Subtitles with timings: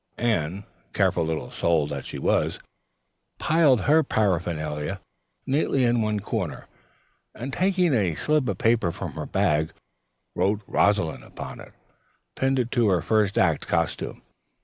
[0.17, 0.63] Anne,
[0.93, 2.59] careful little soul that she was,
[3.37, 4.99] piled her paraphernalia
[5.45, 6.65] neatly in one corner,
[7.35, 9.73] and taking a slip of paper from her bag
[10.33, 11.73] wrote "Rosalind" upon it,
[12.35, 14.23] pinning it to her first act costume.